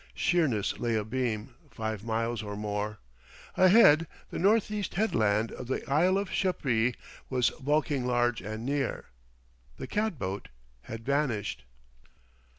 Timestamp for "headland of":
4.95-5.67